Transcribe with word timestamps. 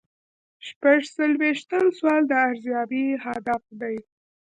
شپږ 0.67 0.99
څلویښتم 1.15 1.85
سوال 1.97 2.21
د 2.27 2.31
ارزیابۍ 2.47 3.05
هدف 3.25 3.63
دی. 3.79 3.97